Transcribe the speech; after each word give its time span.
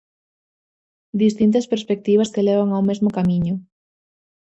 Distintas 1.23 1.65
perspectivas 1.73 2.31
que 2.33 2.45
levan 2.47 2.69
a 2.71 2.79
un 2.81 2.85
mesmo 2.91 3.09
camiño. 3.17 3.55